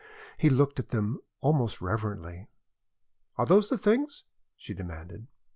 [0.35, 2.47] He looked at them almost reverently.
[3.37, 4.23] "Are those the things?"
[4.57, 5.27] she demanded.